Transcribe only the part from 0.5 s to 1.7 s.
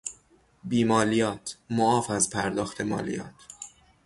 بیمالیات،